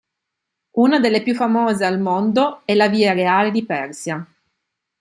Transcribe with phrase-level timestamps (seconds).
[0.77, 4.25] Una delle più famose al mondo è la Via Reale di Persia.